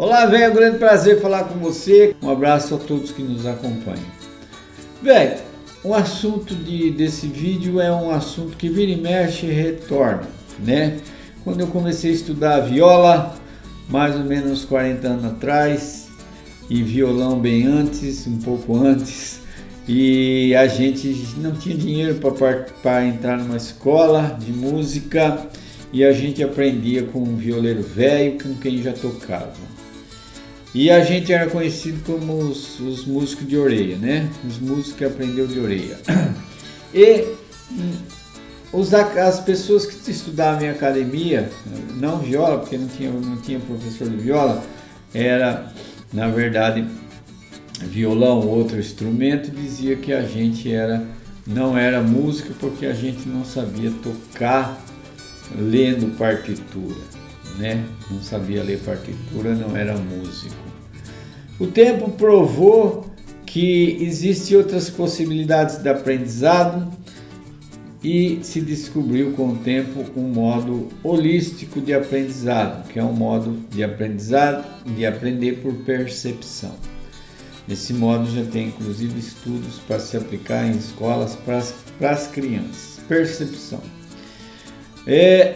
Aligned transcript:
Olá, 0.00 0.26
velho, 0.26 0.44
é 0.44 0.48
um 0.48 0.54
grande 0.54 0.78
prazer 0.78 1.20
falar 1.20 1.42
com 1.48 1.58
você. 1.58 2.14
Um 2.22 2.30
abraço 2.30 2.72
a 2.72 2.78
todos 2.78 3.10
que 3.10 3.20
nos 3.20 3.44
acompanham. 3.44 4.06
Velho, 5.02 5.38
o 5.82 5.92
assunto 5.92 6.54
de, 6.54 6.92
desse 6.92 7.26
vídeo 7.26 7.80
é 7.80 7.90
um 7.90 8.08
assunto 8.12 8.56
que 8.56 8.68
vira 8.68 8.92
e 8.92 8.96
mexe 8.96 9.46
e 9.46 9.50
retorna, 9.50 10.28
né? 10.64 10.98
Quando 11.42 11.62
eu 11.62 11.66
comecei 11.66 12.12
a 12.12 12.14
estudar 12.14 12.60
viola, 12.60 13.34
mais 13.88 14.14
ou 14.14 14.22
menos 14.22 14.64
40 14.64 15.08
anos 15.08 15.24
atrás, 15.24 16.08
e 16.70 16.80
violão 16.80 17.40
bem 17.40 17.66
antes, 17.66 18.24
um 18.28 18.38
pouco 18.38 18.76
antes, 18.76 19.40
e 19.88 20.54
a 20.54 20.68
gente 20.68 21.08
não 21.38 21.56
tinha 21.56 21.76
dinheiro 21.76 22.20
para 22.84 23.04
entrar 23.04 23.36
numa 23.36 23.56
escola 23.56 24.38
de 24.38 24.52
música 24.52 25.44
e 25.92 26.04
a 26.04 26.12
gente 26.12 26.40
aprendia 26.40 27.02
com 27.02 27.18
um 27.18 27.34
violeiro 27.34 27.82
velho 27.82 28.38
com 28.40 28.54
quem 28.54 28.80
já 28.80 28.92
tocava. 28.92 29.77
E 30.74 30.90
a 30.90 31.02
gente 31.02 31.32
era 31.32 31.48
conhecido 31.48 32.02
como 32.04 32.34
os, 32.38 32.78
os 32.80 33.06
músicos 33.06 33.46
de 33.46 33.56
orelha, 33.56 33.96
né? 33.96 34.30
Os 34.46 34.58
músicos 34.58 34.92
que 34.92 35.04
aprendeu 35.04 35.46
de 35.46 35.58
orelha. 35.58 35.98
E 36.94 37.24
os, 38.72 38.92
as 38.92 39.40
pessoas 39.40 39.86
que 39.86 40.10
estudavam 40.10 40.62
em 40.62 40.68
academia, 40.68 41.50
não 41.96 42.18
viola, 42.18 42.58
porque 42.58 42.76
não 42.76 42.88
tinha, 42.88 43.10
não 43.10 43.36
tinha 43.38 43.58
professor 43.60 44.08
de 44.08 44.16
viola, 44.16 44.62
era, 45.12 45.72
na 46.12 46.28
verdade, 46.28 46.86
violão, 47.80 48.46
outro 48.46 48.78
instrumento, 48.78 49.50
dizia 49.50 49.96
que 49.96 50.12
a 50.12 50.22
gente 50.22 50.70
era, 50.72 51.02
não 51.46 51.76
era 51.76 52.02
música 52.02 52.52
porque 52.60 52.84
a 52.84 52.92
gente 52.92 53.26
não 53.26 53.44
sabia 53.44 53.90
tocar 54.02 54.82
lendo 55.56 56.16
partitura 56.18 57.18
né? 57.58 57.84
Não 58.10 58.22
sabia 58.22 58.62
ler 58.62 58.78
partitura, 58.80 59.54
não 59.54 59.76
era 59.76 59.96
músico. 59.96 60.56
O 61.58 61.66
tempo 61.66 62.10
provou 62.10 63.06
que 63.44 63.98
existem 64.00 64.56
outras 64.56 64.88
possibilidades 64.88 65.78
de 65.78 65.88
aprendizado 65.88 66.90
e 68.02 68.38
se 68.42 68.60
descobriu 68.60 69.32
com 69.32 69.48
o 69.48 69.56
tempo 69.56 70.04
um 70.16 70.28
modo 70.28 70.88
holístico 71.02 71.80
de 71.80 71.92
aprendizado, 71.92 72.86
que 72.88 72.98
é 72.98 73.02
um 73.02 73.12
modo 73.12 73.58
de 73.70 73.82
aprendizado, 73.82 74.64
de 74.94 75.04
aprender 75.04 75.60
por 75.60 75.74
percepção. 75.78 76.74
Esse 77.68 77.92
modo 77.92 78.30
já 78.30 78.44
tem 78.44 78.68
inclusive 78.68 79.18
estudos 79.18 79.78
para 79.86 79.98
se 79.98 80.16
aplicar 80.16 80.66
em 80.66 80.76
escolas 80.76 81.34
para 81.34 81.58
as, 81.58 81.74
para 81.98 82.10
as 82.10 82.26
crianças. 82.28 83.00
Percepção. 83.08 83.80
É, 85.06 85.54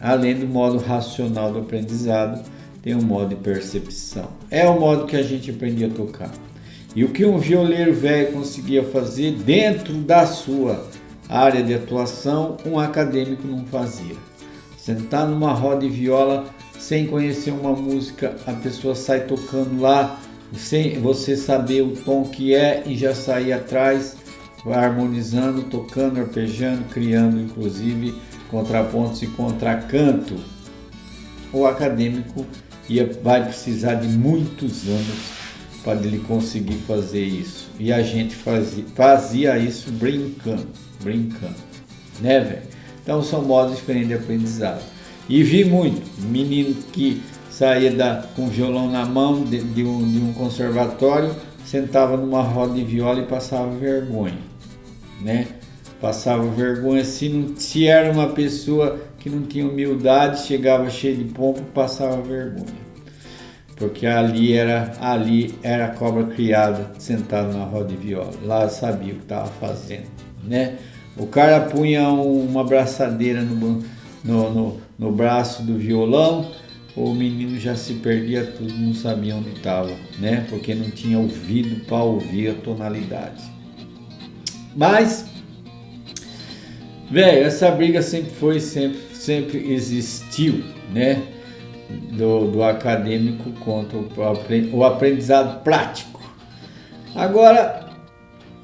Além 0.00 0.34
do 0.34 0.46
modo 0.46 0.78
racional 0.78 1.52
do 1.52 1.60
aprendizado, 1.60 2.42
tem 2.82 2.94
o 2.94 3.02
modo 3.02 3.30
de 3.30 3.36
percepção. 3.36 4.28
É 4.50 4.68
o 4.68 4.78
modo 4.78 5.06
que 5.06 5.16
a 5.16 5.22
gente 5.22 5.50
aprendia 5.50 5.88
a 5.88 5.90
tocar. 5.90 6.30
E 6.94 7.04
o 7.04 7.10
que 7.10 7.24
um 7.24 7.38
violeiro 7.38 7.92
velho 7.92 8.32
conseguia 8.32 8.82
fazer 8.82 9.32
dentro 9.32 9.94
da 9.94 10.26
sua 10.26 10.86
área 11.28 11.62
de 11.62 11.74
atuação, 11.74 12.56
um 12.64 12.78
acadêmico 12.78 13.46
não 13.46 13.66
fazia. 13.66 14.14
Sentar 14.78 15.26
numa 15.26 15.52
roda 15.52 15.80
de 15.80 15.88
viola 15.88 16.46
sem 16.78 17.06
conhecer 17.06 17.50
uma 17.50 17.72
música, 17.72 18.36
a 18.46 18.52
pessoa 18.52 18.94
sai 18.94 19.20
tocando 19.20 19.80
lá, 19.80 20.20
sem 20.54 21.00
você 21.00 21.36
saber 21.36 21.82
o 21.82 21.96
tom 21.96 22.24
que 22.24 22.54
é 22.54 22.82
e 22.86 22.96
já 22.96 23.14
sair 23.14 23.52
atrás, 23.52 24.16
harmonizando, 24.64 25.64
tocando, 25.64 26.20
arpejando, 26.20 26.84
criando 26.84 27.40
inclusive 27.40 28.14
contrapontos 28.50 29.22
e 29.22 29.26
contracanto, 29.28 30.34
o 31.52 31.66
acadêmico 31.66 32.46
ia, 32.88 33.10
vai 33.22 33.44
precisar 33.44 33.94
de 33.94 34.08
muitos 34.08 34.88
anos 34.88 35.36
para 35.82 36.00
ele 36.00 36.18
conseguir 36.18 36.78
fazer 36.86 37.24
isso. 37.24 37.68
E 37.78 37.92
a 37.92 38.02
gente 38.02 38.34
fazia, 38.34 38.84
fazia 38.94 39.58
isso 39.58 39.90
brincando, 39.92 40.66
brincando, 41.02 41.54
né, 42.20 42.40
velho? 42.40 42.62
Então 43.02 43.22
são 43.22 43.42
modos 43.42 43.76
diferentes 43.76 44.08
de 44.08 44.14
aprendizado. 44.14 44.82
E 45.28 45.42
vi 45.42 45.64
muito 45.64 46.02
menino 46.22 46.74
que 46.92 47.22
saía 47.50 47.90
da, 47.90 48.24
com 48.34 48.48
violão 48.48 48.90
na 48.90 49.06
mão 49.06 49.44
de, 49.44 49.60
de, 49.60 49.84
um, 49.84 50.10
de 50.10 50.18
um 50.18 50.32
conservatório, 50.32 51.34
sentava 51.64 52.16
numa 52.16 52.42
roda 52.42 52.74
de 52.74 52.84
viola 52.84 53.20
e 53.20 53.26
passava 53.26 53.70
vergonha, 53.70 54.38
né? 55.20 55.48
Passava 56.00 56.44
vergonha. 56.48 57.04
Se, 57.04 57.28
não, 57.28 57.56
se 57.56 57.86
era 57.86 58.12
uma 58.12 58.28
pessoa 58.28 59.00
que 59.18 59.30
não 59.30 59.42
tinha 59.42 59.66
humildade, 59.66 60.46
chegava 60.46 60.88
cheio 60.90 61.16
de 61.16 61.24
pompa, 61.24 61.62
passava 61.74 62.20
vergonha. 62.22 62.86
Porque 63.76 64.06
ali 64.06 64.54
era 64.54 64.92
ali 65.00 65.54
era 65.62 65.86
a 65.86 65.88
cobra 65.90 66.24
criada 66.24 66.92
sentada 66.98 67.52
na 67.52 67.64
roda 67.64 67.88
de 67.88 67.96
viola. 67.96 68.32
Lá 68.42 68.68
sabia 68.68 69.12
o 69.12 69.16
que 69.16 69.22
estava 69.22 69.46
fazendo, 69.60 70.06
né? 70.42 70.76
O 71.16 71.26
cara 71.26 71.60
punha 71.60 72.08
uma 72.08 72.64
braçadeira 72.64 73.42
no, 73.42 73.82
no, 74.24 74.50
no, 74.50 74.80
no 74.98 75.12
braço 75.12 75.62
do 75.62 75.76
violão, 75.76 76.50
o 76.94 77.12
menino 77.12 77.58
já 77.58 77.74
se 77.74 77.94
perdia 77.94 78.44
tudo, 78.44 78.72
não 78.72 78.94
sabia 78.94 79.36
onde 79.36 79.50
estava, 79.50 79.90
né? 80.18 80.46
Porque 80.48 80.74
não 80.74 80.90
tinha 80.90 81.18
ouvido 81.18 81.84
para 81.84 82.02
ouvir 82.02 82.48
a 82.48 82.54
tonalidade. 82.54 83.42
Mas 84.74 85.26
Velho, 87.10 87.46
essa 87.46 87.70
briga 87.70 88.02
sempre 88.02 88.30
foi, 88.32 88.58
sempre, 88.58 88.98
sempre 89.14 89.72
existiu, 89.72 90.62
né? 90.92 91.22
Do, 92.10 92.50
do 92.50 92.62
acadêmico 92.64 93.50
contra 93.60 93.96
o, 93.96 94.08
o 94.72 94.84
aprendizado 94.84 95.62
prático. 95.62 96.20
Agora, 97.14 97.88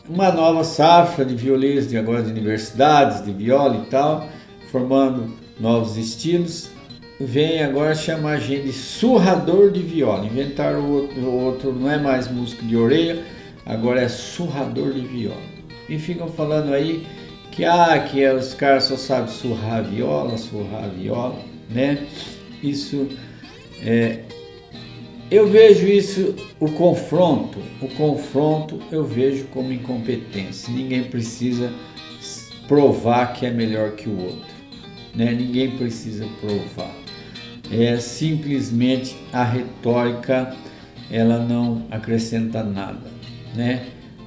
uma 0.08 0.32
nova 0.32 0.64
safra 0.64 1.24
de 1.24 1.36
violeiros 1.36 1.88
de 1.88 1.96
agora 1.96 2.22
de 2.22 2.30
universidades, 2.30 3.24
de 3.24 3.32
viola 3.32 3.84
e 3.86 3.90
tal, 3.90 4.26
formando 4.72 5.36
novos 5.60 5.96
estilos, 5.96 6.70
vem 7.20 7.62
agora 7.62 7.94
chamar 7.94 8.32
a 8.32 8.38
gente 8.40 8.64
de 8.64 8.72
surrador 8.72 9.70
de 9.70 9.80
viola. 9.80 10.26
Inventaram 10.26 10.80
o 10.80 10.92
outro, 10.92 11.20
o 11.20 11.44
outro, 11.44 11.72
não 11.72 11.88
é 11.88 11.96
mais 11.96 12.28
músico 12.28 12.64
de 12.64 12.76
orelha, 12.76 13.22
agora 13.64 14.00
é 14.00 14.08
surrador 14.08 14.92
de 14.92 15.00
viola. 15.02 15.52
E 15.88 15.96
ficam 15.96 16.26
falando 16.26 16.74
aí 16.74 17.06
que 17.52 17.64
ah, 17.64 17.98
que 18.00 18.26
os 18.26 18.54
caras 18.54 18.84
só 18.84 18.96
sabem 18.96 19.32
surrar 19.32 19.84
viola, 19.84 20.36
surrar 20.36 20.88
viola, 20.88 21.38
né? 21.70 22.06
Isso 22.62 23.08
é, 23.84 24.20
eu 25.32 25.48
vejo 25.48 25.86
isso, 25.86 26.34
o 26.60 26.70
confronto, 26.72 27.58
o 27.80 27.88
confronto 27.88 28.78
eu 28.92 29.02
vejo 29.02 29.44
como 29.46 29.72
incompetência. 29.72 30.70
Ninguém 30.70 31.04
precisa 31.04 31.72
provar 32.68 33.32
que 33.32 33.46
é 33.46 33.50
melhor 33.50 33.92
que 33.92 34.10
o 34.10 34.18
outro, 34.18 34.46
né? 35.14 35.32
Ninguém 35.32 35.70
precisa 35.78 36.26
provar. 36.38 36.94
É 37.70 37.96
simplesmente 37.96 39.16
a 39.32 39.42
retórica, 39.42 40.54
ela 41.10 41.38
não 41.38 41.86
acrescenta 41.90 42.62
nada, 42.62 43.10
né? 43.54 43.86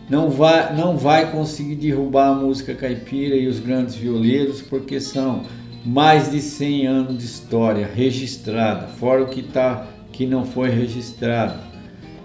Não 0.09 0.29
vai, 0.29 0.75
não 0.75 0.97
vai 0.97 1.31
conseguir 1.31 1.75
derrubar 1.75 2.29
a 2.29 2.35
música 2.35 2.75
caipira 2.75 3.35
e 3.35 3.47
os 3.47 3.59
grandes 3.59 3.95
violeiros, 3.95 4.61
porque 4.61 4.99
são 4.99 5.43
mais 5.85 6.31
de 6.31 6.41
100 6.41 6.87
anos 6.87 7.17
de 7.17 7.25
história 7.25 7.89
registrada, 7.93 8.87
fora 8.87 9.23
o 9.23 9.27
que, 9.27 9.43
tá, 9.43 9.87
que 10.11 10.25
não 10.25 10.45
foi 10.45 10.69
registrado. 10.69 11.59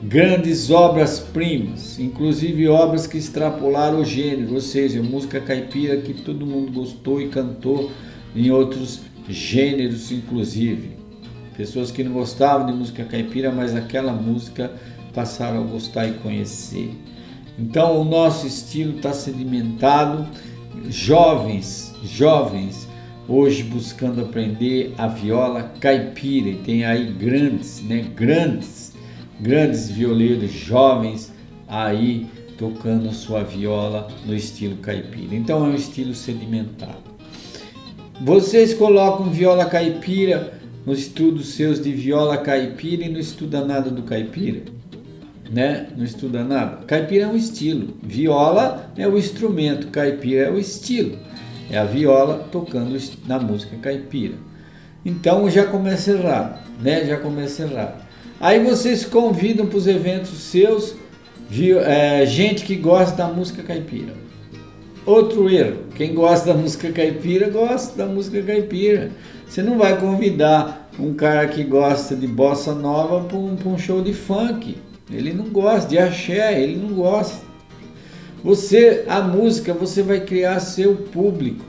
Grandes 0.02 0.70
obras-primas, 0.70 1.98
inclusive 1.98 2.66
obras 2.68 3.06
que 3.06 3.18
extrapolaram 3.18 4.00
o 4.00 4.04
gênero, 4.04 4.54
ou 4.54 4.60
seja, 4.60 5.02
música 5.02 5.40
caipira 5.40 5.98
que 5.98 6.14
todo 6.14 6.46
mundo 6.46 6.72
gostou 6.72 7.20
e 7.20 7.28
cantou 7.28 7.90
em 8.34 8.50
outros 8.50 9.02
gêneros, 9.28 10.10
inclusive. 10.10 10.96
Pessoas 11.54 11.90
que 11.90 12.02
não 12.02 12.12
gostavam 12.12 12.66
de 12.66 12.72
música 12.72 13.04
caipira, 13.04 13.52
mas 13.52 13.76
aquela 13.76 14.12
música 14.12 14.70
passaram 15.12 15.60
a 15.60 15.66
gostar 15.66 16.06
e 16.06 16.12
conhecer. 16.14 16.94
Então 17.60 18.00
o 18.00 18.04
nosso 18.04 18.46
estilo 18.46 18.96
está 18.96 19.12
sedimentado, 19.12 20.26
jovens, 20.88 21.94
jovens, 22.02 22.88
hoje 23.28 23.62
buscando 23.62 24.22
aprender 24.22 24.94
a 24.96 25.06
viola 25.06 25.70
caipira 25.78 26.48
e 26.48 26.56
tem 26.56 26.86
aí 26.86 27.12
grandes, 27.12 27.82
né, 27.82 28.06
grandes, 28.16 28.94
grandes 29.38 29.90
violeiros 29.90 30.50
jovens 30.50 31.34
aí 31.68 32.26
tocando 32.56 33.10
a 33.10 33.12
sua 33.12 33.42
viola 33.42 34.08
no 34.24 34.34
estilo 34.34 34.76
caipira. 34.76 35.34
Então 35.34 35.62
é 35.66 35.68
um 35.68 35.74
estilo 35.74 36.14
sedimentado. 36.14 37.10
Vocês 38.22 38.72
colocam 38.72 39.30
viola 39.30 39.66
caipira 39.66 40.54
nos 40.86 40.98
estudos 41.00 41.54
seus 41.54 41.82
de 41.82 41.92
viola 41.92 42.38
caipira 42.38 43.04
e 43.04 43.08
não 43.10 43.20
estuda 43.20 43.62
nada 43.62 43.90
do 43.90 44.02
caipira? 44.02 44.79
Né? 45.50 45.88
Não 45.96 46.04
estuda 46.04 46.44
nada. 46.44 46.84
Caipira 46.86 47.24
é 47.24 47.26
um 47.26 47.36
estilo. 47.36 47.94
Viola 48.02 48.92
é 48.96 49.06
o 49.08 49.18
instrumento, 49.18 49.88
caipira 49.88 50.46
é 50.46 50.50
o 50.50 50.58
estilo. 50.58 51.18
É 51.70 51.78
a 51.78 51.84
viola 51.84 52.48
tocando 52.50 52.96
na 53.26 53.38
música 53.38 53.76
caipira. 53.76 54.34
Então 55.04 55.50
já 55.50 55.64
começa 55.66 56.12
errado, 56.12 56.60
né? 56.80 57.04
Já 57.04 57.16
começa 57.16 57.62
errado. 57.62 58.04
Aí 58.40 58.62
vocês 58.64 59.04
convidam 59.04 59.66
para 59.66 59.78
os 59.78 59.86
eventos 59.86 60.30
seus 60.30 60.94
é, 61.84 62.24
gente 62.26 62.64
que 62.64 62.76
gosta 62.76 63.16
da 63.16 63.26
música 63.26 63.62
caipira. 63.62 64.14
Outro 65.04 65.48
erro, 65.48 65.84
quem 65.94 66.14
gosta 66.14 66.52
da 66.52 66.58
música 66.58 66.92
caipira 66.92 67.48
gosta 67.48 67.96
da 67.96 68.06
música 68.06 68.42
caipira. 68.42 69.10
Você 69.48 69.62
não 69.62 69.78
vai 69.78 69.98
convidar 69.98 70.90
um 70.98 71.14
cara 71.14 71.48
que 71.48 71.64
gosta 71.64 72.14
de 72.14 72.26
bossa 72.26 72.74
nova 72.74 73.24
para 73.24 73.36
um, 73.36 73.56
um 73.66 73.78
show 73.78 74.02
de 74.02 74.12
funk. 74.12 74.76
Ele 75.12 75.32
não 75.32 75.46
gosta 75.46 75.88
de 75.88 75.98
axé, 75.98 76.60
ele 76.60 76.76
não 76.76 76.94
gosta. 76.94 77.42
Você, 78.42 79.04
a 79.08 79.20
música, 79.20 79.74
você 79.74 80.02
vai 80.02 80.20
criar 80.20 80.60
seu 80.60 80.96
público. 80.96 81.66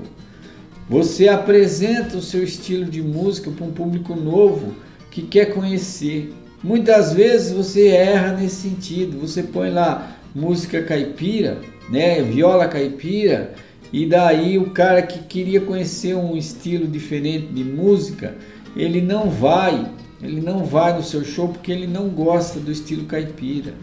Você 0.90 1.28
apresenta 1.28 2.18
o 2.18 2.22
seu 2.22 2.44
estilo 2.44 2.86
de 2.86 3.02
música 3.02 3.50
para 3.52 3.66
um 3.66 3.72
público 3.72 4.16
novo 4.16 4.74
que 5.10 5.22
quer 5.22 5.54
conhecer. 5.54 6.34
Muitas 6.64 7.14
vezes 7.14 7.52
você 7.52 7.88
erra 7.88 8.34
nesse 8.34 8.70
sentido. 8.70 9.20
Você 9.20 9.44
põe 9.44 9.70
lá 9.70 10.18
música 10.34 10.82
caipira, 10.82 11.60
né, 11.90 12.22
viola 12.22 12.68
caipira, 12.68 13.54
e 13.92 14.06
daí 14.06 14.58
o 14.58 14.70
cara 14.70 15.02
que 15.02 15.20
queria 15.20 15.60
conhecer 15.60 16.16
um 16.16 16.38
estilo 16.38 16.88
diferente 16.88 17.48
de 17.48 17.64
música, 17.64 18.36
ele 18.76 19.02
não 19.02 19.30
vai, 19.30 19.86
ele 20.22 20.42
não 20.42 20.64
vai 20.64 20.94
no 20.94 21.04
seu 21.04 21.24
show 21.24 21.50
porque 21.50 21.72
ele 21.72 21.88
não 21.88 22.10
gosta 22.10 22.60
do 22.60 22.72
estilo 22.72 23.06
caipira. 23.06 23.74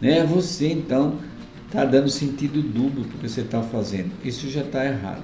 Né? 0.00 0.24
Você 0.24 0.68
então 0.68 1.18
está 1.66 1.84
dando 1.84 2.08
sentido 2.08 2.62
duplo 2.62 3.04
porque 3.04 3.28
você 3.28 3.42
está 3.42 3.62
fazendo. 3.62 4.10
Isso 4.24 4.48
já 4.48 4.62
está 4.62 4.84
errado. 4.84 5.22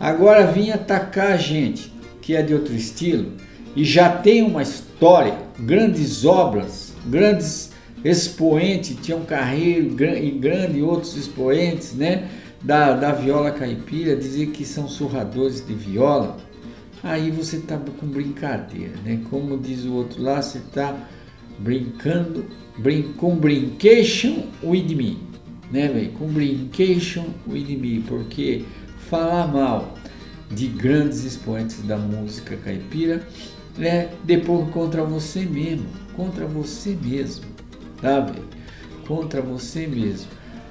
Agora 0.00 0.46
vim 0.46 0.70
atacar 0.70 1.32
a 1.32 1.36
gente 1.36 1.92
que 2.20 2.34
é 2.34 2.42
de 2.42 2.54
outro 2.54 2.74
estilo 2.74 3.32
e 3.74 3.84
já 3.84 4.08
tem 4.10 4.42
uma 4.42 4.62
história, 4.62 5.34
grandes 5.58 6.24
obras, 6.24 6.92
grandes 7.06 7.70
expoentes, 8.04 8.96
Tião 9.00 9.24
Carreiro 9.24 9.96
e 10.16 10.30
grande 10.30 10.82
outros 10.82 11.16
expoentes, 11.16 11.94
né? 11.94 12.28
Da, 12.60 12.92
da 12.92 13.12
viola 13.12 13.50
caipira, 13.50 14.14
dizer 14.14 14.48
que 14.48 14.64
são 14.64 14.86
surradores 14.86 15.66
de 15.66 15.74
viola, 15.74 16.36
aí 17.02 17.30
você 17.30 17.56
está 17.56 17.76
com 17.76 18.06
brincadeira, 18.06 18.94
né? 19.04 19.20
Como 19.28 19.58
diz 19.58 19.84
o 19.84 19.92
outro 19.92 20.22
lá, 20.22 20.40
você 20.40 20.58
está 20.58 20.96
brincando 21.58 22.46
brin 22.78 23.12
com 23.14 23.36
brincation 23.36 24.46
with 24.62 24.94
me, 24.94 25.18
né, 25.70 25.88
velho? 25.88 26.12
Com 26.12 26.28
brincation 26.28 27.26
with 27.46 27.76
me, 27.76 28.00
porque 28.00 28.64
falar 29.08 29.46
mal 29.48 29.94
de 30.50 30.66
grandes 30.66 31.24
expoentes 31.24 31.82
da 31.82 31.96
música 31.96 32.56
caipira 32.56 33.26
é 33.80 34.10
depois 34.24 34.70
contra 34.70 35.02
você 35.02 35.44
mesmo, 35.44 35.86
contra 36.14 36.46
você 36.46 36.96
mesmo, 37.02 37.46
tá, 38.00 38.20
velho? 38.20 38.44
Contra 39.06 39.42
você 39.42 39.86
mesmo. 39.86 40.30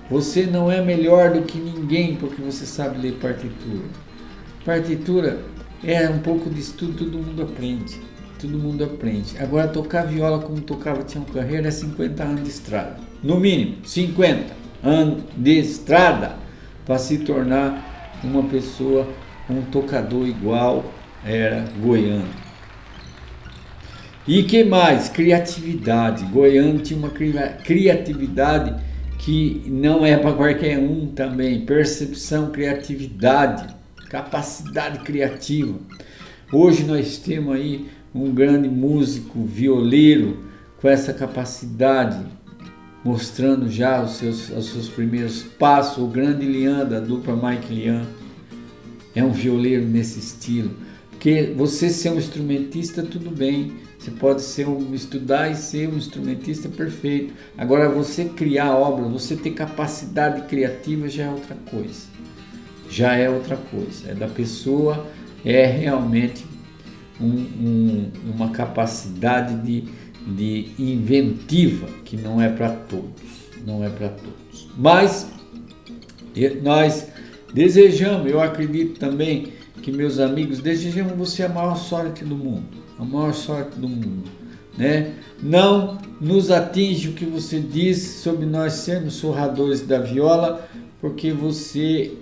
Você 0.10 0.46
não 0.46 0.72
é 0.72 0.82
melhor 0.84 1.34
do 1.34 1.44
que 1.44 1.58
ninguém 1.58 2.16
porque 2.16 2.42
você 2.42 2.66
sabe 2.66 3.00
ler 3.00 3.14
partitura. 3.14 3.86
Partitura 4.66 5.40
é 5.84 6.10
um 6.10 6.20
pouco 6.20 6.50
de 6.50 6.60
estudo, 6.60 7.06
todo 7.06 7.18
mundo 7.18 7.44
aprende. 7.44 8.00
Todo 8.40 8.58
mundo 8.58 8.84
aprende. 8.84 9.38
Agora, 9.40 9.68
tocar 9.68 10.06
viola 10.06 10.40
como 10.40 10.62
tocava 10.62 11.04
Tião 11.04 11.24
Carreira 11.24 11.68
é 11.68 11.72
50 11.72 12.24
anos 12.24 12.44
de 12.44 12.50
estrada. 12.50 12.98
No 13.24 13.40
mínimo, 13.40 13.78
50 13.86 14.54
anos 14.84 15.24
de 15.38 15.60
estrada 15.60 16.36
para 16.86 16.98
se 16.98 17.20
tornar 17.20 18.20
uma 18.24 18.44
pessoa, 18.44 19.08
um 19.50 19.62
tocador 19.62 20.28
igual 20.28 20.86
era 21.24 21.66
Goiano. 21.80 22.42
E 24.28 24.44
que 24.44 24.64
mais? 24.64 25.10
Criatividade. 25.10 26.26
Goiano 26.26 26.80
tinha 26.80 26.98
uma 26.98 27.10
criatividade 27.10 28.76
que 29.18 29.64
não 29.68 30.06
é 30.06 30.18
para 30.18 30.34
qualquer 30.34 30.80
um 30.80 31.08
também. 31.08 31.66
Percepção, 31.66 32.52
criatividade, 32.52 33.68
capacidade 34.12 35.00
criativa. 35.00 35.80
Hoje 36.52 36.84
nós 36.84 37.18
temos 37.18 37.56
aí 37.56 37.88
um 38.14 38.30
grande 38.34 38.68
músico, 38.68 39.46
violeiro, 39.46 40.44
com 40.82 40.90
essa 40.90 41.14
capacidade, 41.14 42.20
mostrando 43.06 43.72
já 43.72 44.04
os 44.04 44.18
seus, 44.18 44.50
os 44.50 44.66
seus 44.66 44.90
primeiros 44.90 45.44
passos. 45.44 46.04
O 46.04 46.08
grande 46.08 46.46
Lian, 46.46 46.86
da 46.86 47.00
dupla 47.00 47.38
Mike 47.38 47.74
Lian, 47.74 48.06
é 49.16 49.24
um 49.24 49.32
violeiro 49.32 49.86
nesse 49.86 50.20
estilo. 50.20 50.76
Porque 51.12 51.54
você 51.56 51.90
ser 51.90 52.10
um 52.10 52.18
instrumentista, 52.18 53.04
tudo 53.04 53.32
bem, 53.32 53.72
você 53.98 54.12
pode 54.12 54.42
ser 54.42 54.68
um, 54.68 54.94
estudar 54.94 55.50
e 55.50 55.56
ser 55.56 55.88
um 55.88 55.96
instrumentista 55.96 56.68
perfeito. 56.68 57.34
Agora, 57.58 57.88
você 57.88 58.26
criar 58.26 58.76
obra, 58.76 59.06
você 59.06 59.38
ter 59.38 59.52
capacidade 59.52 60.50
criativa 60.50 61.08
já 61.08 61.24
é 61.24 61.30
outra 61.30 61.56
coisa. 61.70 62.12
Já 62.92 63.16
é 63.16 63.30
outra 63.30 63.56
coisa. 63.56 64.12
É 64.12 64.14
da 64.14 64.28
pessoa, 64.28 65.08
é 65.46 65.66
realmente 65.66 66.46
um, 67.20 67.26
um, 67.26 68.12
uma 68.36 68.50
capacidade 68.50 69.56
de, 69.66 69.86
de 70.28 70.72
inventiva 70.78 71.88
que 72.04 72.18
não 72.18 72.42
é 72.42 72.50
para 72.50 72.70
todos. 72.70 73.50
Não 73.66 73.84
é 73.84 73.90
para 73.90 74.10
todos. 74.10 74.70
Mas 74.78 75.32
nós 76.62 77.08
desejamos, 77.54 78.30
eu 78.30 78.42
acredito 78.42 79.00
também 79.00 79.54
que 79.82 79.92
meus 79.92 80.20
amigos 80.20 80.60
desejamos 80.60 81.14
você 81.18 81.44
a 81.44 81.50
maior 81.50 81.76
sorte 81.76 82.24
do 82.24 82.36
mundo 82.36 82.82
a 83.02 83.04
maior 83.04 83.34
sorte 83.34 83.80
do 83.80 83.90
mundo. 83.90 84.30
Né? 84.78 85.14
Não 85.42 85.98
nos 86.20 86.52
atinge 86.52 87.10
o 87.10 87.14
que 87.14 87.26
você 87.26 87.60
diz 87.60 87.98
sobre 88.22 88.46
nós 88.46 88.74
sermos 88.74 89.16
surradores 89.16 89.82
da 89.82 89.98
viola, 89.98 90.70
porque 91.02 91.32
você, 91.32 92.14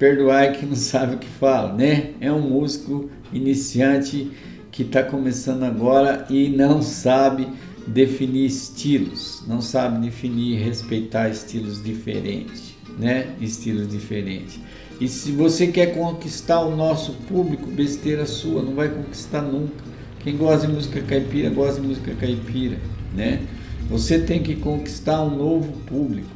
perdoai 0.00 0.52
que 0.52 0.64
não 0.64 0.74
sabe 0.74 1.16
o 1.16 1.18
que 1.18 1.28
fala, 1.28 1.74
né? 1.74 2.12
É 2.22 2.32
um 2.32 2.40
músico 2.40 3.10
iniciante 3.30 4.30
que 4.72 4.82
está 4.82 5.02
começando 5.02 5.62
agora 5.62 6.24
e 6.30 6.48
não 6.48 6.80
sabe 6.80 7.46
definir 7.86 8.46
estilos, 8.46 9.44
não 9.46 9.60
sabe 9.60 10.00
definir 10.00 10.58
respeitar 10.58 11.28
estilos 11.28 11.84
diferentes, 11.84 12.74
né? 12.98 13.34
Estilos 13.42 13.88
diferentes. 13.88 14.58
E 14.98 15.06
se 15.06 15.32
você 15.32 15.66
quer 15.66 15.94
conquistar 15.94 16.60
o 16.60 16.74
nosso 16.74 17.12
público, 17.28 17.66
besteira 17.66 18.24
sua, 18.24 18.62
não 18.62 18.74
vai 18.74 18.88
conquistar 18.88 19.42
nunca. 19.42 19.84
Quem 20.20 20.34
gosta 20.34 20.66
de 20.66 20.72
música 20.72 21.02
caipira, 21.02 21.50
gosta 21.50 21.78
de 21.78 21.86
música 21.86 22.14
caipira, 22.14 22.78
né? 23.14 23.42
Você 23.90 24.18
tem 24.18 24.42
que 24.42 24.56
conquistar 24.56 25.22
um 25.22 25.36
novo 25.36 25.72
público, 25.84 26.30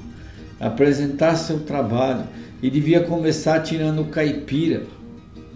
apresentar 0.60 1.36
seu 1.36 1.60
trabalho 1.60 2.26
e 2.64 2.70
devia 2.70 3.02
começar 3.02 3.60
tirando 3.60 4.00
o 4.00 4.06
caipira, 4.06 4.84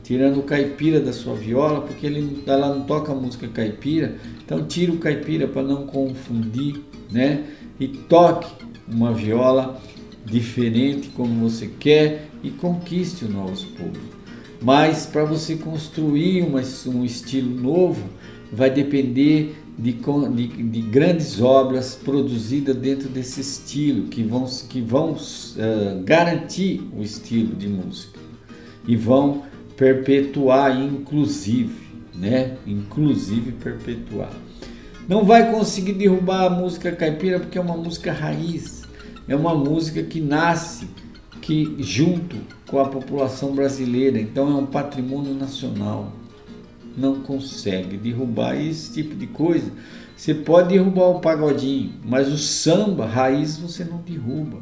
tirando 0.03 0.41
o 0.41 0.43
caipira 0.43 1.01
da 1.01 1.11
sua 1.11 1.35
viola, 1.35 1.81
porque 1.81 2.05
ele, 2.05 2.43
ela 2.47 2.69
não 2.69 2.85
toca 2.85 3.15
música 3.15 3.49
caipira, 3.49 4.17
então 4.45 4.67
tira 4.67 4.93
o 4.93 4.99
caipira 4.99 5.49
para 5.49 5.63
não 5.63 5.87
confundir, 5.87 6.83
né? 7.11 7.45
E 7.81 7.89
toque 7.89 8.53
uma 8.87 9.11
viola 9.15 9.81
diferente 10.23 11.09
como 11.09 11.49
você 11.49 11.71
quer 11.81 12.29
e 12.43 12.51
conquiste 12.51 13.25
o 13.25 13.31
nosso 13.31 13.69
público. 13.69 14.19
Mas 14.61 15.07
para 15.07 15.25
você 15.25 15.57
construir 15.57 16.43
uma, 16.43 16.61
um 16.89 17.05
estilo 17.07 17.59
novo, 17.59 18.05
vai 18.53 18.69
depender 18.69 19.57
de, 19.79 19.93
de, 19.93 20.49
de, 20.49 20.81
grandes 20.83 21.41
obras 21.41 21.95
produzidas 21.95 22.75
dentro 22.75 23.09
desse 23.09 23.41
estilo, 23.41 24.09
que 24.09 24.25
vão, 24.25 24.45
que 24.69 24.81
vão 24.81 25.13
uh, 25.13 26.03
garantir 26.05 26.83
o 26.97 27.03
estilo 27.03 27.55
de 27.55 27.69
música 27.69 28.19
e 28.87 28.97
vão 28.97 29.45
perpetuar, 29.77 30.77
inclusive, 30.83 31.89
né? 32.13 32.57
Inclusive 32.67 33.53
perpetuar. 33.53 34.33
Não 35.07 35.25
vai 35.25 35.51
conseguir 35.51 35.93
derrubar 35.93 36.47
a 36.47 36.51
música 36.51 36.91
caipira 36.91 37.39
porque 37.39 37.57
é 37.57 37.61
uma 37.61 37.77
música 37.77 38.13
raiz, 38.13 38.83
é 39.29 39.37
uma 39.37 39.55
música 39.55 40.03
que 40.03 40.21
nasce 40.21 40.89
que 41.41 41.77
junto 41.79 42.37
com 42.67 42.81
a 42.81 42.89
população 42.89 43.55
brasileira, 43.55 44.21
então 44.21 44.51
é 44.51 44.55
um 44.55 44.67
patrimônio 44.67 45.33
nacional. 45.33 46.13
Não 46.99 47.21
consegue 47.21 47.97
derrubar 47.97 48.61
esse 48.61 48.93
tipo 48.93 49.15
de 49.15 49.27
coisa. 49.27 49.71
Você 50.17 50.35
pode 50.35 50.71
derrubar 50.71 51.11
o 51.11 51.21
pagodinho, 51.21 51.93
mas 52.05 52.29
o 52.29 52.37
samba 52.37 53.07
raiz 53.07 53.57
você 53.57 53.85
não 53.85 53.99
derruba, 53.99 54.59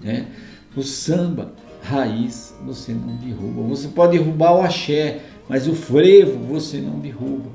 né? 0.00 0.28
O 0.74 0.82
samba 0.82 1.52
raiz 1.82 2.54
você 2.64 2.92
não 2.92 3.16
derruba. 3.16 3.62
Você 3.68 3.88
pode 3.88 4.16
derrubar 4.16 4.54
o 4.54 4.62
axé, 4.62 5.20
mas 5.46 5.68
o 5.68 5.74
frevo 5.74 6.38
você 6.38 6.78
não 6.78 6.98
derruba. 6.98 7.50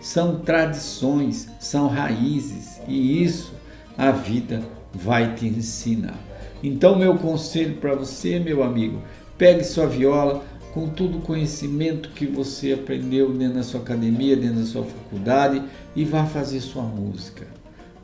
São 0.00 0.40
tradições, 0.40 1.48
são 1.58 1.88
raízes 1.88 2.80
e 2.86 3.22
isso 3.22 3.52
a 3.96 4.10
vida 4.10 4.62
vai 4.92 5.34
te 5.34 5.46
ensinar. 5.46 6.18
Então, 6.62 6.98
meu 6.98 7.16
conselho 7.16 7.76
para 7.76 7.94
você, 7.94 8.38
meu 8.38 8.62
amigo, 8.62 9.00
pegue 9.38 9.64
sua 9.64 9.86
viola, 9.86 10.44
com 10.72 10.88
todo 10.88 11.18
o 11.18 11.22
conhecimento 11.22 12.10
que 12.10 12.26
você 12.26 12.72
aprendeu 12.72 13.32
dentro 13.32 13.54
da 13.54 13.62
sua 13.62 13.80
academia, 13.80 14.36
dentro 14.36 14.60
da 14.60 14.66
sua 14.66 14.84
faculdade 14.84 15.62
e 15.96 16.04
vá 16.04 16.24
fazer 16.24 16.60
sua 16.60 16.82
música. 16.82 17.46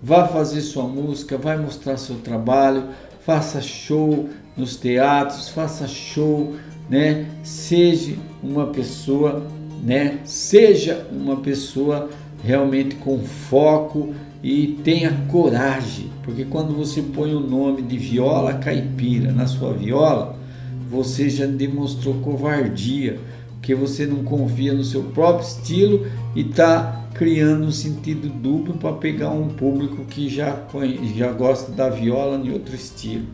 Vá 0.02 0.26
fazer 0.26 0.61
sua 0.61 0.85
música, 0.85 1.38
vai 1.38 1.56
mostrar 1.56 1.96
seu 1.96 2.16
trabalho, 2.16 2.85
faça 3.25 3.61
show 3.61 4.28
nos 4.56 4.76
teatros, 4.76 5.49
faça 5.49 5.87
show, 5.87 6.54
né? 6.88 7.26
Seja 7.42 8.16
uma 8.42 8.66
pessoa, 8.66 9.46
né? 9.82 10.20
Seja 10.25 11.06
uma 11.11 11.37
pessoa 11.37 12.11
realmente 12.44 12.96
com 12.96 13.18
foco 13.20 14.14
e 14.42 14.78
tenha 14.85 15.12
coragem, 15.28 16.11
porque 16.23 16.44
quando 16.44 16.75
você 16.75 17.02
põe 17.02 17.35
o 17.35 17.40
nome 17.40 17.82
de 17.82 17.99
viola 17.99 18.54
caipira 18.54 19.32
na 19.32 19.46
sua 19.46 19.73
viola, 19.73 20.36
você 20.88 21.28
já 21.28 21.47
demonstrou 21.47 22.14
covardia, 22.16 23.19
porque 23.52 23.75
você 23.75 24.07
não 24.07 24.23
confia 24.23 24.73
no 24.73 24.85
seu 24.85 25.05
próprio 25.05 25.47
estilo 25.47 26.07
e 26.35 26.43
está 26.43 27.05
criando 27.14 27.66
um 27.66 27.73
sentido 27.73 28.28
duplo 28.28 28.75
para 28.75 28.93
pegar 28.93 29.31
um 29.31 29.49
público 29.49 30.05
que 30.05 30.28
já, 30.28 30.57
já 31.16 31.33
gosta 31.33 31.73
da 31.73 31.88
viola 31.88 32.37
em 32.37 32.52
outro 32.52 32.75
estilo. 32.75 33.26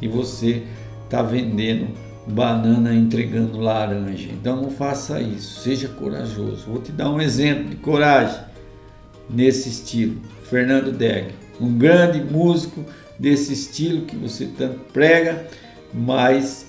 E 0.00 0.08
você 0.08 0.62
está 1.04 1.20
vendendo 1.22 1.88
banana 2.26 2.94
entregando 2.94 3.60
laranja. 3.60 4.28
Então 4.32 4.60
não 4.60 4.70
faça 4.70 5.20
isso, 5.20 5.60
seja 5.60 5.88
corajoso. 5.88 6.64
Vou 6.66 6.80
te 6.80 6.92
dar 6.92 7.10
um 7.10 7.20
exemplo 7.20 7.70
de 7.70 7.76
coragem 7.76 8.40
nesse 9.28 9.68
estilo. 9.68 10.20
Fernando 10.44 10.92
Deg, 10.92 11.28
um 11.60 11.76
grande 11.76 12.22
músico 12.22 12.84
desse 13.18 13.52
estilo 13.52 14.02
que 14.02 14.16
você 14.16 14.46
tanto 14.46 14.80
prega, 14.92 15.46
mas 15.92 16.66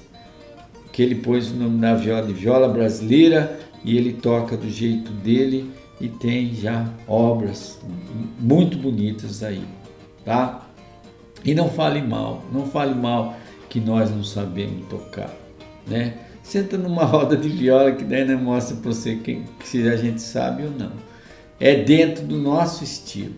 que 0.96 1.04
ele 1.04 1.16
pôs 1.16 1.52
o 1.52 1.56
nome 1.56 1.78
da 1.78 1.94
viola 1.94 2.26
de 2.26 2.32
viola 2.32 2.70
brasileira 2.70 3.60
e 3.84 3.98
ele 3.98 4.14
toca 4.14 4.56
do 4.56 4.70
jeito 4.70 5.12
dele 5.12 5.70
e 6.00 6.08
tem 6.08 6.56
já 6.56 6.90
obras 7.06 7.78
muito 8.40 8.78
bonitas 8.78 9.44
aí, 9.44 9.62
tá? 10.24 10.66
E 11.44 11.54
não 11.54 11.70
fale 11.70 12.02
mal, 12.02 12.46
não 12.50 12.66
fale 12.66 12.96
mal 12.96 13.36
que 13.68 13.78
nós 13.78 14.10
não 14.10 14.24
sabemos 14.24 14.88
tocar, 14.88 15.36
né? 15.86 16.14
Senta 16.42 16.78
numa 16.78 17.04
roda 17.04 17.36
de 17.36 17.50
viola 17.50 17.92
que 17.92 18.06
daí 18.06 18.24
não 18.24 18.40
mostra 18.40 18.78
para 18.78 18.94
você 18.94 19.18
quem, 19.18 19.44
se 19.66 19.86
a 19.90 19.98
gente 19.98 20.22
sabe 20.22 20.64
ou 20.64 20.72
não. 20.72 20.94
É 21.60 21.76
dentro 21.76 22.26
do 22.26 22.38
nosso 22.38 22.86
estilo, 22.86 23.36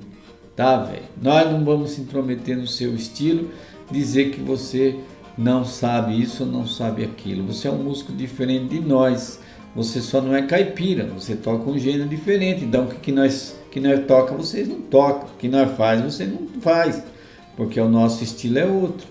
tá, 0.55 0.77
velho? 0.77 1.05
Nós 1.19 1.51
não 1.51 1.65
vamos 1.65 1.89
se 1.89 2.01
intrometer 2.01 2.55
no 2.55 2.67
seu 2.67 2.93
estilo, 2.93 3.49
dizer 3.89 4.29
que 4.29 4.41
você 4.41 4.95
não 5.37 5.63
sabe 5.63 6.19
isso 6.19 6.45
não 6.45 6.65
sabe 6.65 7.03
aquilo. 7.03 7.45
Você 7.47 7.67
é 7.67 7.71
um 7.71 7.83
músico 7.83 8.11
diferente 8.11 8.75
de 8.75 8.79
nós. 8.79 9.39
Você 9.75 10.01
só 10.01 10.19
não 10.21 10.35
é 10.35 10.41
caipira, 10.41 11.05
você 11.05 11.35
toca 11.35 11.69
um 11.69 11.77
gênero 11.77 12.09
diferente. 12.09 12.65
Então 12.65 12.85
o 12.85 12.87
que 12.87 13.11
nós 13.11 13.55
que 13.69 13.79
nós 13.79 14.05
toca, 14.07 14.33
vocês 14.33 14.67
não 14.67 14.81
tocam. 14.81 15.29
O 15.29 15.37
que 15.37 15.47
nós 15.47 15.77
faz, 15.77 16.01
você 16.01 16.25
não 16.25 16.47
faz. 16.61 17.03
Porque 17.55 17.79
o 17.79 17.87
nosso 17.87 18.23
estilo 18.23 18.57
é 18.57 18.65
outro. 18.65 19.07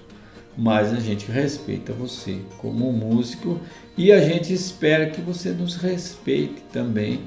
Mas 0.56 0.92
a 0.92 0.99
gente 0.99 1.30
respeita 1.30 1.92
você 1.92 2.38
como 2.59 2.90
músico 2.90 3.61
e 3.97 4.11
a 4.11 4.21
gente 4.21 4.52
espera 4.52 5.11
que 5.11 5.21
você 5.21 5.50
nos 5.50 5.76
respeite 5.76 6.62
também 6.73 7.21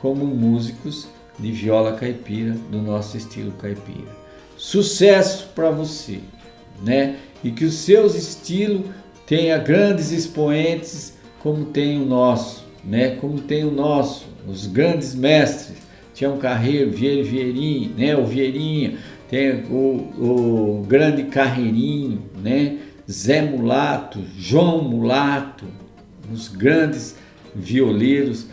como 0.00 0.26
músicos 0.26 1.06
de 1.38 1.52
viola 1.52 1.92
caipira 1.92 2.56
do 2.70 2.82
nosso 2.82 3.16
estilo 3.16 3.52
caipira. 3.52 4.10
Sucesso 4.56 5.48
para 5.54 5.70
você, 5.70 6.20
né? 6.82 7.16
E 7.42 7.50
que 7.50 7.64
os 7.64 7.74
seus 7.74 8.14
estilos 8.14 8.86
tenha 9.26 9.58
grandes 9.58 10.12
expoentes 10.12 11.14
como 11.40 11.64
tem 11.66 12.00
o 12.00 12.04
nosso, 12.04 12.64
né? 12.84 13.16
Como 13.16 13.40
tem 13.40 13.64
o 13.64 13.70
nosso, 13.70 14.26
os 14.46 14.66
grandes 14.66 15.14
mestres, 15.14 15.78
Tião 16.14 16.38
Carreiro, 16.38 16.90
Vieira 16.90 17.24
Vieirinho, 17.24 17.90
né? 17.96 18.16
O 18.16 18.24
Vieirinha, 18.24 18.96
tem 19.28 19.64
o, 19.70 20.08
o 20.18 20.86
grande 20.86 21.24
Carreirinho, 21.24 22.22
né? 22.40 22.78
Zé 23.10 23.42
Mulato, 23.42 24.20
João 24.38 24.84
Mulato, 24.84 25.64
os 26.32 26.48
grandes 26.48 27.16
violeiros, 27.54 28.46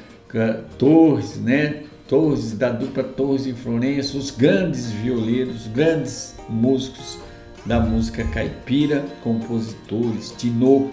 Torres, 0.78 1.38
né? 1.38 1.84
Torres 2.08 2.54
da 2.54 2.72
dupla 2.72 3.04
Torres 3.04 3.46
e 3.46 3.54
Florença, 3.54 4.18
os 4.18 4.32
grandes 4.32 4.92
violeiros, 4.92 5.68
grandes 5.68 6.36
músicos 6.50 7.20
da 7.66 7.80
música 7.80 8.24
caipira, 8.26 9.06
compositores, 9.24 10.34
tinoco, 10.38 10.92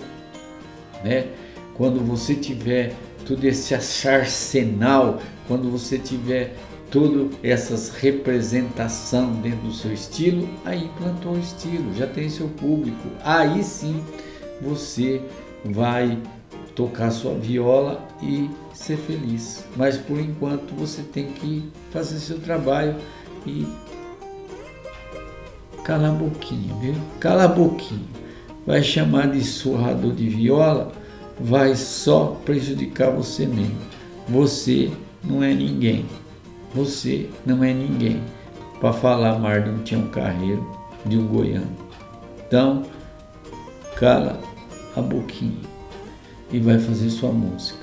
né? 1.04 1.26
Quando 1.74 2.00
você 2.00 2.34
tiver 2.34 2.94
todo 3.26 3.44
esse 3.44 3.74
arsenal, 3.74 5.20
quando 5.46 5.70
você 5.70 5.98
tiver 5.98 6.54
todas 6.90 7.36
essas 7.42 7.90
representação 7.90 9.32
dentro 9.34 9.66
do 9.66 9.72
seu 9.72 9.92
estilo, 9.92 10.48
aí 10.64 10.90
plantou 10.98 11.34
o 11.34 11.38
estilo, 11.38 11.94
já 11.94 12.06
tem 12.06 12.28
seu 12.28 12.48
público. 12.48 13.08
Aí 13.22 13.62
sim 13.62 14.02
você 14.60 15.20
vai 15.64 16.18
tocar 16.74 17.10
sua 17.10 17.34
viola 17.34 18.06
e 18.22 18.48
ser 18.72 18.96
feliz. 18.96 19.64
Mas 19.74 19.96
por 19.96 20.18
enquanto 20.18 20.74
você 20.74 21.02
tem 21.02 21.26
que 21.32 21.68
fazer 21.90 22.18
seu 22.18 22.38
trabalho 22.38 22.96
e 23.46 23.66
cala 25.86 26.08
a 26.08 26.10
boquinha, 26.10 26.74
viu? 26.80 26.94
Cala 27.20 27.44
a 27.44 27.48
boquinha. 27.48 28.02
Vai 28.66 28.82
chamar 28.82 29.30
de 29.30 29.40
surrador 29.44 30.12
de 30.12 30.28
viola, 30.28 30.90
vai 31.38 31.76
só 31.76 32.36
prejudicar 32.44 33.12
você 33.12 33.46
mesmo. 33.46 33.78
Você 34.28 34.90
não 35.22 35.44
é 35.44 35.54
ninguém. 35.54 36.04
Você 36.74 37.30
não 37.46 37.62
é 37.62 37.72
ninguém 37.72 38.20
para 38.80 38.92
falar 38.92 39.38
mais 39.38 39.62
de 39.62 39.70
um 39.70 39.78
Tião 39.84 40.08
Carreiro, 40.08 40.68
de 41.06 41.16
um 41.16 41.28
goiano. 41.28 41.76
Então, 42.44 42.82
cala 43.94 44.40
a 44.96 45.00
boquinha 45.00 45.62
e 46.50 46.58
vai 46.58 46.80
fazer 46.80 47.10
sua 47.10 47.30
música. 47.30 47.78